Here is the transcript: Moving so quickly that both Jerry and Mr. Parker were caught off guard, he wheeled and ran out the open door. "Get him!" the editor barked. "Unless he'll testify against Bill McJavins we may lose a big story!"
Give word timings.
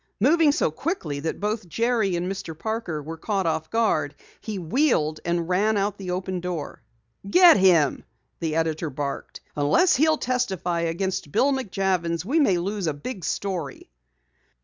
Moving 0.19 0.51
so 0.51 0.71
quickly 0.71 1.19
that 1.19 1.39
both 1.39 1.69
Jerry 1.69 2.15
and 2.15 2.25
Mr. 2.25 2.57
Parker 2.57 3.03
were 3.03 3.17
caught 3.19 3.45
off 3.45 3.69
guard, 3.69 4.15
he 4.39 4.57
wheeled 4.57 5.19
and 5.23 5.47
ran 5.47 5.77
out 5.77 5.99
the 5.99 6.09
open 6.09 6.39
door. 6.39 6.81
"Get 7.29 7.57
him!" 7.57 8.03
the 8.39 8.55
editor 8.55 8.89
barked. 8.89 9.41
"Unless 9.55 9.95
he'll 9.97 10.17
testify 10.17 10.79
against 10.79 11.31
Bill 11.31 11.51
McJavins 11.53 12.25
we 12.25 12.39
may 12.39 12.57
lose 12.57 12.87
a 12.87 12.95
big 12.95 13.23
story!" 13.23 13.91